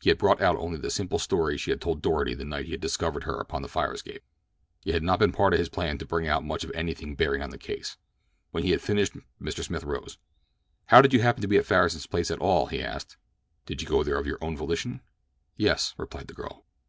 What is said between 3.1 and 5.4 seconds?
her upon the fire escape. It had not been a